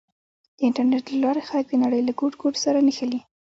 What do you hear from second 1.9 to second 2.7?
له ګوټ ګوټ